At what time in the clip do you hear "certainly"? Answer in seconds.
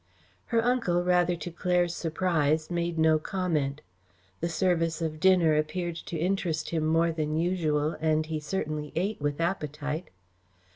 8.39-8.91